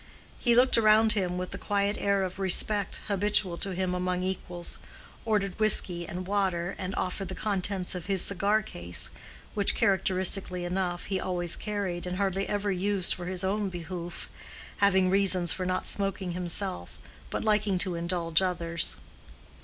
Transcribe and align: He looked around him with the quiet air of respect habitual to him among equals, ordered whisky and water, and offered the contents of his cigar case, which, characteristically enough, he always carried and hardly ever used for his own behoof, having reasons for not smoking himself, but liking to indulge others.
He 0.39 0.55
looked 0.55 0.79
around 0.79 1.13
him 1.13 1.37
with 1.37 1.51
the 1.51 1.59
quiet 1.59 1.95
air 1.99 2.23
of 2.23 2.39
respect 2.39 3.01
habitual 3.07 3.55
to 3.59 3.75
him 3.75 3.93
among 3.93 4.23
equals, 4.23 4.79
ordered 5.25 5.59
whisky 5.59 6.07
and 6.07 6.25
water, 6.25 6.73
and 6.79 6.95
offered 6.95 7.27
the 7.27 7.35
contents 7.35 7.93
of 7.93 8.07
his 8.07 8.23
cigar 8.23 8.63
case, 8.63 9.11
which, 9.53 9.75
characteristically 9.75 10.65
enough, 10.65 11.03
he 11.03 11.19
always 11.19 11.55
carried 11.55 12.07
and 12.07 12.17
hardly 12.17 12.49
ever 12.49 12.71
used 12.71 13.13
for 13.13 13.27
his 13.27 13.43
own 13.43 13.69
behoof, 13.69 14.27
having 14.77 15.11
reasons 15.11 15.53
for 15.53 15.67
not 15.67 15.85
smoking 15.85 16.31
himself, 16.31 16.97
but 17.29 17.45
liking 17.45 17.77
to 17.77 17.93
indulge 17.93 18.41
others. 18.41 18.97